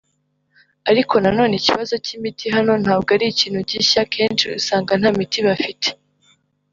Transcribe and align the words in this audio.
ariko 0.89 1.13
nanone 1.23 1.53
ikibazo 1.57 1.93
cy’imiti 2.05 2.45
hano 2.55 2.73
ntabwo 2.83 3.09
ari 3.15 3.25
ikintu 3.33 3.59
gishya 3.69 4.01
kenshi 4.13 4.45
usanga 4.59 4.91
nta 4.99 5.09
miti 5.17 5.39
bafite 5.47 5.89